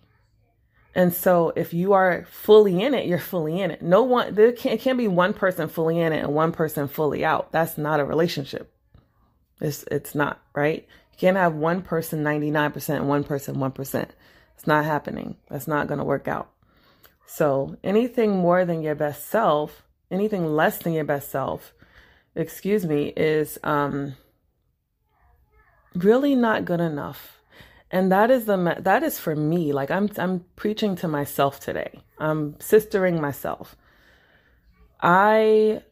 And 0.93 1.13
so 1.13 1.53
if 1.55 1.73
you 1.73 1.93
are 1.93 2.25
fully 2.29 2.81
in 2.81 2.93
it, 2.93 3.05
you're 3.05 3.19
fully 3.19 3.61
in 3.61 3.71
it. 3.71 3.81
No 3.81 4.03
one 4.03 4.35
there 4.35 4.51
can't, 4.51 4.81
can't 4.81 4.97
be 4.97 5.07
one 5.07 5.33
person 5.33 5.69
fully 5.69 5.99
in 5.99 6.11
it 6.11 6.23
and 6.23 6.33
one 6.33 6.51
person 6.51 6.87
fully 6.87 7.23
out. 7.23 7.51
That's 7.51 7.77
not 7.77 8.01
a 8.01 8.05
relationship. 8.05 8.73
It's 9.61 9.83
it's 9.89 10.13
not, 10.15 10.41
right? 10.53 10.85
You 11.13 11.17
can't 11.17 11.37
have 11.37 11.55
one 11.55 11.81
person 11.81 12.23
99% 12.23 12.89
and 12.89 13.07
one 13.07 13.23
person 13.23 13.55
1%. 13.55 14.07
It's 14.55 14.67
not 14.67 14.83
happening. 14.83 15.37
That's 15.49 15.67
not 15.67 15.87
going 15.87 15.99
to 15.99 16.03
work 16.03 16.27
out. 16.27 16.49
So, 17.25 17.77
anything 17.83 18.31
more 18.31 18.65
than 18.65 18.81
your 18.81 18.95
best 18.95 19.27
self 19.27 19.83
anything 20.11 20.45
less 20.45 20.77
than 20.79 20.93
your 20.93 21.05
best 21.05 21.31
self, 21.31 21.73
excuse 22.35 22.85
me, 22.85 23.13
is 23.15 23.57
um, 23.63 24.15
really 25.95 26.35
not 26.35 26.65
good 26.65 26.81
enough. 26.81 27.40
And 27.91 28.11
that 28.11 28.31
is 28.31 28.45
the 28.45 28.77
that 28.79 29.03
is 29.03 29.19
for 29.19 29.35
me. 29.35 29.73
Like 29.73 29.91
I'm 29.91 30.09
I'm 30.17 30.45
preaching 30.55 30.95
to 30.97 31.07
myself 31.07 31.59
today. 31.59 31.99
I'm 32.17 32.53
sistering 32.53 33.19
myself. 33.19 33.75
I 35.01 35.83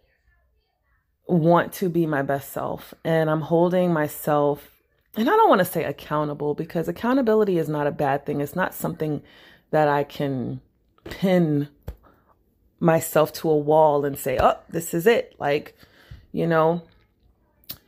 want 1.27 1.73
to 1.73 1.89
be 1.89 2.05
my 2.05 2.21
best 2.21 2.51
self 2.51 2.93
and 3.03 3.29
I'm 3.29 3.41
holding 3.41 3.93
myself 3.93 4.71
and 5.15 5.29
I 5.29 5.35
don't 5.35 5.49
want 5.49 5.59
to 5.59 5.65
say 5.65 5.83
accountable 5.83 6.53
because 6.53 6.87
accountability 6.87 7.57
is 7.57 7.67
not 7.67 7.87
a 7.87 7.91
bad 7.91 8.25
thing. 8.25 8.41
It's 8.41 8.55
not 8.55 8.73
something 8.73 9.21
that 9.71 9.87
I 9.87 10.03
can 10.03 10.61
pin 11.03 11.67
myself 12.79 13.33
to 13.33 13.49
a 13.49 13.57
wall 13.57 14.05
and 14.05 14.17
say, 14.17 14.37
oh, 14.39 14.57
this 14.69 14.93
is 14.93 15.05
it. 15.07 15.35
Like, 15.39 15.75
you 16.31 16.47
know, 16.47 16.83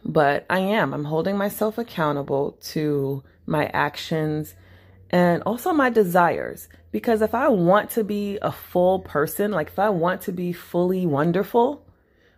but 0.03 0.46
I 0.50 0.60
am. 0.60 0.94
I'm 0.94 1.06
holding 1.06 1.38
myself 1.38 1.77
accountable 1.77 2.58
to 2.63 3.24
my 3.51 3.65
actions 3.67 4.55
and 5.12 5.43
also 5.43 5.74
my 5.74 5.89
desires. 5.89 6.70
Because 6.91 7.22
if 7.22 7.36
I 7.36 7.50
want 7.50 7.91
to 7.91 8.03
be 8.03 8.39
a 8.41 8.51
full 8.51 9.00
person, 9.00 9.51
like 9.51 9.67
if 9.67 9.77
I 9.77 9.89
want 9.89 10.22
to 10.22 10.31
be 10.31 10.53
fully 10.53 11.05
wonderful, 11.05 11.86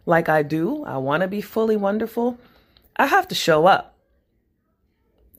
like 0.05 0.27
I 0.27 0.43
do, 0.43 0.84
I 0.84 0.98
want 0.98 1.22
to 1.22 1.27
be 1.27 1.41
fully 1.41 1.77
wonderful, 1.77 2.38
I 2.98 3.05
have 3.05 3.27
to 3.29 3.36
show 3.36 3.67
up. 3.67 3.98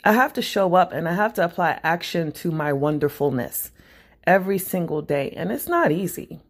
I 0.05 0.13
have 0.13 0.33
to 0.35 0.43
show 0.43 0.75
up 0.75 0.93
and 0.93 1.09
I 1.09 1.15
have 1.15 1.35
to 1.35 1.45
apply 1.45 1.81
action 1.83 2.33
to 2.33 2.51
my 2.51 2.73
wonderfulness 2.73 3.71
every 4.27 4.59
single 4.59 5.03
day. 5.03 5.33
And 5.37 5.51
it's 5.51 5.69
not 5.69 5.93
easy. 5.93 6.41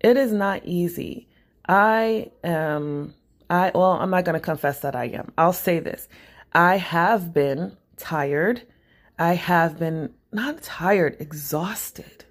It 0.00 0.16
is 0.16 0.32
not 0.32 0.64
easy. 0.64 1.28
I 1.68 2.30
am, 2.42 3.14
I, 3.48 3.70
well, 3.74 3.92
I'm 3.92 4.10
not 4.10 4.24
going 4.24 4.34
to 4.34 4.40
confess 4.40 4.80
that 4.80 4.96
I 4.96 5.06
am. 5.06 5.32
I'll 5.38 5.52
say 5.52 5.78
this. 5.78 6.08
I 6.52 6.76
have 6.76 7.32
been 7.32 7.76
tired. 8.02 8.62
I 9.18 9.34
have 9.34 9.78
been 9.78 10.12
not 10.32 10.62
tired, 10.62 11.16
exhausted. 11.20 12.24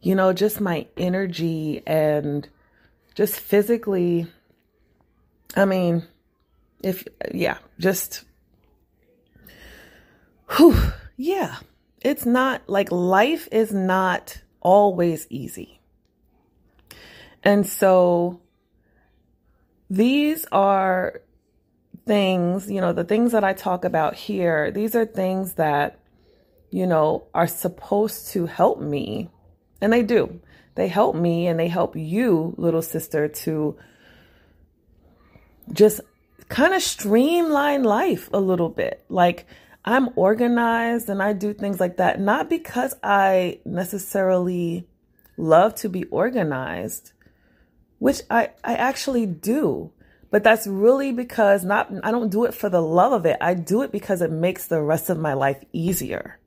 You 0.00 0.14
know, 0.14 0.32
just 0.32 0.60
my 0.60 0.86
energy 0.96 1.82
and 1.86 2.48
just 3.14 3.40
physically. 3.40 4.26
I 5.56 5.64
mean, 5.64 6.06
if, 6.82 7.04
yeah, 7.34 7.58
just, 7.78 8.24
whew, 10.56 10.78
yeah. 11.16 11.56
It's 12.02 12.24
not 12.24 12.62
like 12.66 12.90
life 12.90 13.48
is 13.52 13.72
not 13.72 14.40
always 14.60 15.26
easy. 15.28 15.80
And 17.42 17.66
so 17.66 18.40
these 19.90 20.46
are 20.52 21.20
things, 22.10 22.68
you 22.68 22.80
know, 22.80 22.92
the 22.92 23.04
things 23.04 23.30
that 23.30 23.44
I 23.44 23.52
talk 23.52 23.84
about 23.84 24.16
here, 24.16 24.72
these 24.72 24.96
are 24.96 25.06
things 25.06 25.54
that, 25.54 26.00
you 26.68 26.84
know, 26.84 27.28
are 27.32 27.46
supposed 27.46 28.32
to 28.32 28.46
help 28.46 28.80
me. 28.80 29.30
And 29.80 29.92
they 29.92 30.02
do. 30.02 30.40
They 30.74 30.88
help 30.88 31.14
me 31.14 31.46
and 31.46 31.56
they 31.56 31.68
help 31.68 31.94
you, 31.94 32.52
little 32.56 32.82
sister, 32.82 33.28
to 33.28 33.78
just 35.72 36.00
kind 36.48 36.74
of 36.74 36.82
streamline 36.82 37.84
life 37.84 38.28
a 38.32 38.40
little 38.40 38.70
bit. 38.70 39.04
Like, 39.08 39.46
I'm 39.84 40.08
organized 40.16 41.08
and 41.08 41.22
I 41.22 41.32
do 41.32 41.54
things 41.54 41.78
like 41.78 41.98
that, 41.98 42.18
not 42.18 42.50
because 42.50 42.92
I 43.04 43.60
necessarily 43.64 44.88
love 45.36 45.76
to 45.76 45.88
be 45.88 46.06
organized, 46.06 47.12
which 48.00 48.22
I, 48.28 48.50
I 48.64 48.74
actually 48.74 49.26
do. 49.26 49.92
But 50.30 50.44
that's 50.44 50.66
really 50.66 51.12
because 51.12 51.64
not 51.64 51.90
I 52.04 52.10
don't 52.10 52.30
do 52.30 52.44
it 52.44 52.54
for 52.54 52.68
the 52.68 52.80
love 52.80 53.12
of 53.12 53.26
it. 53.26 53.36
I 53.40 53.54
do 53.54 53.82
it 53.82 53.90
because 53.90 54.22
it 54.22 54.30
makes 54.30 54.66
the 54.66 54.80
rest 54.80 55.10
of 55.10 55.18
my 55.18 55.34
life 55.34 55.62
easier. 55.72 56.38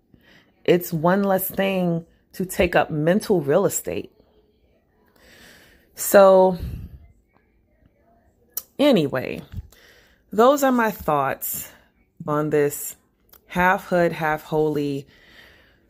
It's 0.64 0.94
one 0.94 1.24
less 1.24 1.50
thing 1.50 2.06
to 2.34 2.46
take 2.46 2.76
up 2.76 2.90
mental 2.90 3.42
real 3.42 3.66
estate. 3.66 4.12
So 5.96 6.58
anyway, 8.80 9.42
those 10.32 10.64
are 10.64 10.72
my 10.72 10.90
thoughts 10.92 11.70
on 12.26 12.50
this 12.50 12.96
half 13.48 13.88
hood, 13.88 14.14
half 14.14 14.44
holy 14.44 15.06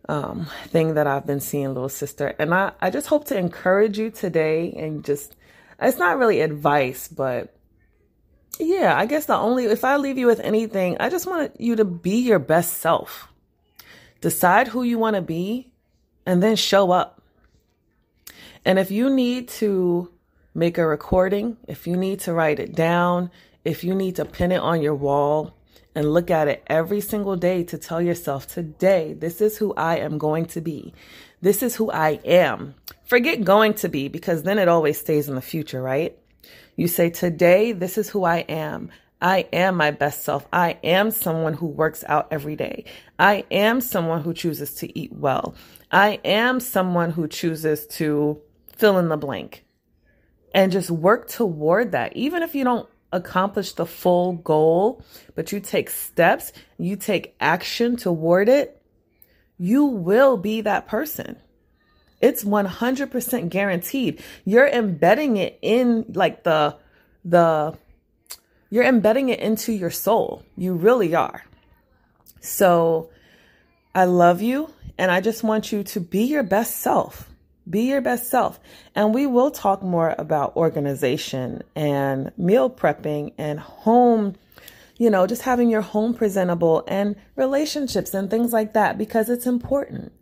um, 0.10 0.48
thing 0.68 0.96
that 0.96 1.08
I've 1.08 1.26
been 1.26 1.40
seeing, 1.40 1.68
little 1.70 1.90
sister. 1.90 2.36
And 2.40 2.54
I, 2.54 2.74
I 2.82 2.90
just 2.90 3.08
hope 3.08 3.26
to 3.26 3.38
encourage 3.38 3.98
you 3.98 4.10
today 4.10 4.74
and 4.74 5.06
just 5.06 5.36
it's 5.80 5.98
not 5.98 6.18
really 6.18 6.42
advice, 6.42 7.08
but 7.08 7.56
yeah, 8.60 8.98
I 8.98 9.05
guess 9.05 9.25
the 9.25 9.36
only, 9.36 9.65
if 9.65 9.83
I 9.83 9.98
leave 9.98 10.17
you 10.17 10.27
with 10.27 10.39
anything, 10.39 10.98
I 11.00 11.10
just 11.10 11.25
want 11.25 11.60
you 11.60 11.75
to 11.75 11.86
be 11.86 12.17
your 12.17 12.39
best 12.39 12.77
self. 12.77 13.27
Decide 14.22 14.67
who 14.67 14.83
you 14.83 15.00
want 15.00 15.15
to 15.15 15.22
be 15.22 15.72
and 16.25 16.41
then 16.41 16.55
show 16.55 16.91
up. 16.91 17.22
And 18.65 18.79
if 18.79 18.91
you 18.91 19.10
need 19.10 19.50
to 19.50 20.12
make 20.53 20.77
a 20.77 20.86
recording, 20.86 21.57
if 21.67 21.88
you 21.88 21.98
need 21.98 22.19
to 22.22 22.33
write 22.33 22.60
it 22.60 22.75
down, 22.75 23.31
if 23.65 23.83
you 23.83 23.95
need 23.95 24.15
to 24.17 24.25
pin 24.25 24.51
it 24.51 24.62
on 24.62 24.81
your 24.81 24.95
wall 24.95 25.53
and 25.95 26.13
look 26.13 26.31
at 26.31 26.48
it 26.48 26.63
every 26.67 27.01
single 27.01 27.36
day 27.36 27.63
to 27.65 27.77
tell 27.77 28.01
yourself, 28.01 28.48
today, 28.48 29.13
this 29.13 29.41
is 29.41 29.57
who 29.57 29.74
I 29.74 29.98
am 29.98 30.17
going 30.17 30.45
to 30.48 30.62
be. 30.62 30.93
This 31.41 31.62
is 31.62 31.75
who 31.75 31.91
I 31.91 32.19
am. 32.24 32.75
Forget 33.03 33.43
going 33.43 33.74
to 33.75 33.89
be 33.89 34.07
because 34.07 34.43
then 34.43 34.60
it 34.60 34.69
always 34.69 35.00
stays 35.00 35.27
in 35.27 35.36
the 35.36 35.41
future, 35.41 35.81
right? 35.81 36.17
You 36.75 36.88
say, 36.88 37.10
today, 37.10 37.72
this 37.72 37.98
is 37.98 38.10
who 38.10 38.24
I 38.24 38.39
am. 38.39 38.92
I 39.22 39.48
am 39.53 39.77
my 39.77 39.92
best 39.92 40.24
self. 40.24 40.46
I 40.51 40.77
am 40.84 41.12
someone 41.12 41.53
who 41.53 41.68
works 41.68 42.03
out 42.08 42.27
every 42.32 42.56
day. 42.56 42.86
I 43.18 43.46
am 43.51 43.80
someone 43.80 44.22
who 44.22 44.34
chooses 44.34 44.75
to 44.75 45.00
eat 45.00 45.13
well. 45.13 45.56
I 45.92 46.20
am 46.25 46.60
someone 46.60 47.12
who 47.12 47.27
chooses 47.27 47.88
to 47.88 48.42
fill 48.75 48.98
in 48.98 49.08
the 49.08 49.15
blank 49.15 49.63
and 50.53 50.72
just 50.72 50.92
work 50.92 51.30
toward 51.30 51.94
that. 51.94 52.15
Even 52.18 52.44
if 52.44 52.53
you 52.53 52.63
don't 52.63 52.89
accomplish 53.13 53.74
the 53.74 53.86
full 53.86 54.34
goal, 54.34 55.03
but 55.36 55.51
you 55.51 55.60
take 55.60 55.89
steps, 55.89 56.51
you 56.77 56.96
take 56.96 57.36
action 57.39 57.96
toward 57.96 58.50
it, 58.50 58.82
you 59.58 59.86
will 59.86 60.36
be 60.36 60.62
that 60.62 60.88
person. 60.88 61.38
It's 62.24 62.46
100% 62.46 63.50
guaranteed. 63.50 64.24
You're 64.46 64.65
embedding 64.65 65.36
it 65.36 65.60
in 65.62 66.06
like 66.13 66.44
the, 66.44 66.77
the, 67.25 67.77
you're 68.70 68.86
embedding 68.86 69.27
it 69.27 69.42
into 69.42 69.74
your 69.74 69.92
soul. 69.92 70.42
You 70.56 70.74
really 70.74 71.13
are. 71.15 71.44
So 72.39 73.10
I 73.94 74.06
love 74.06 74.42
you 74.42 74.74
and 74.98 75.12
I 75.12 75.20
just 75.20 75.44
want 75.44 75.74
you 75.74 75.84
to 75.84 76.00
be 76.00 76.24
your 76.24 76.44
best 76.44 76.77
self. 76.77 77.30
Be 77.70 77.82
your 77.82 78.00
best 78.00 78.30
self. 78.30 78.58
And 78.96 79.13
we 79.13 79.27
will 79.27 79.51
talk 79.51 79.84
more 79.84 80.15
about 80.18 80.56
organization 80.56 81.62
and 81.75 82.32
meal 82.38 82.70
prepping 82.70 83.34
and 83.38 83.60
home 83.60 84.36
you 84.96 85.10
know, 85.10 85.25
just 85.25 85.42
having 85.42 85.70
your 85.70 85.82
home 85.82 86.13
presentable 86.13 86.84
and 86.88 87.15
relationships 87.36 88.13
and 88.13 88.30
things 88.30 88.53
like 88.53 88.74
that 88.74 88.96
because 88.98 89.27
it's 89.27 89.48
important. 89.48 90.13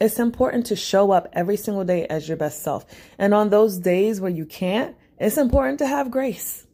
It's 0.00 0.18
important 0.18 0.66
to 0.66 0.76
show 0.76 1.10
up 1.10 1.28
every 1.34 1.58
single 1.58 1.84
day 1.84 2.06
as 2.06 2.26
your 2.26 2.38
best 2.38 2.62
self. 2.62 2.86
And 3.18 3.34
on 3.34 3.50
those 3.50 3.78
days 3.78 4.20
where 4.20 4.30
you 4.30 4.46
can't, 4.46 4.96
it's 5.18 5.36
important 5.36 5.78
to 5.80 5.86
have 5.86 6.10
grace. 6.10 6.66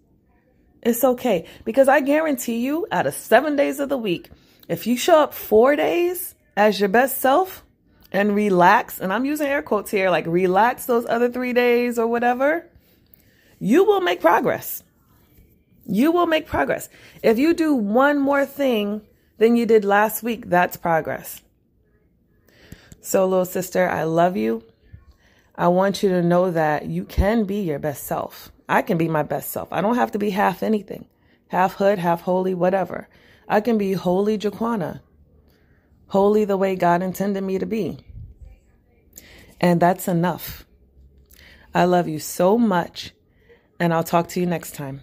It's 0.83 1.03
okay 1.03 1.47
because 1.65 1.89
I 1.89 2.01
guarantee 2.01 2.59
you, 2.59 2.87
out 2.93 3.09
of 3.09 3.15
seven 3.15 3.57
days 3.57 3.81
of 3.81 3.89
the 3.89 3.99
week, 3.99 4.31
if 4.69 4.87
you 4.87 4.97
show 4.97 5.19
up 5.19 5.35
four 5.35 5.75
days 5.75 6.37
as 6.57 6.79
your 6.79 6.89
best 6.89 7.21
self 7.21 7.65
and 8.13 8.37
relax, 8.37 9.01
and 9.01 9.13
I'm 9.13 9.25
using 9.25 9.49
air 9.49 9.63
quotes 9.63 9.91
here, 9.91 10.11
like 10.11 10.27
relax 10.27 10.87
those 10.87 11.05
other 11.07 11.29
three 11.29 11.53
days 11.53 11.99
or 11.99 12.07
whatever, 12.07 12.71
you 13.59 13.83
will 13.83 14.01
make 14.01 14.21
progress. 14.21 14.85
You 15.85 16.13
will 16.13 16.27
make 16.27 16.47
progress. 16.47 16.89
If 17.23 17.39
you 17.39 17.55
do 17.55 17.75
one 17.75 18.21
more 18.21 18.47
thing 18.47 19.03
than 19.39 19.57
you 19.57 19.67
did 19.67 19.85
last 19.85 20.23
week, 20.23 20.49
that's 20.49 20.77
progress. 20.77 21.43
So, 23.07 23.25
little 23.25 23.45
sister, 23.45 23.89
I 23.89 24.03
love 24.03 24.37
you. 24.37 24.65
I 25.55 25.69
want 25.69 26.03
you 26.03 26.09
to 26.09 26.25
know 26.25 26.51
that 26.51 26.87
you 26.87 27.05
can 27.05 27.45
be 27.45 27.61
your 27.61 27.79
best 27.79 28.03
self. 28.03 28.51
I 28.69 28.83
can 28.83 28.99
be 28.99 29.07
my 29.07 29.23
best 29.23 29.53
self. 29.53 29.69
I 29.73 29.81
don't 29.81 29.95
have 29.95 30.11
to 30.11 30.19
be 30.19 30.31
half 30.31 30.61
anything, 30.61 31.07
half 31.47 31.75
hood, 31.75 32.01
half 32.01 32.23
holy, 32.23 32.53
whatever. 32.53 33.09
I 33.49 33.61
can 33.61 33.79
be 33.79 33.93
holy 33.93 34.37
Jaquana, 34.37 35.03
holy 36.09 36.45
the 36.45 36.57
way 36.57 36.75
God 36.75 37.01
intended 37.01 37.45
me 37.45 37.61
to 37.61 37.65
be. 37.65 38.05
And 39.61 39.79
that's 39.79 40.09
enough. 40.09 40.67
I 41.73 41.85
love 41.85 42.09
you 42.09 42.19
so 42.19 42.59
much, 42.59 43.13
and 43.79 43.95
I'll 43.95 44.03
talk 44.03 44.27
to 44.31 44.41
you 44.41 44.47
next 44.47 44.75
time. 44.75 45.03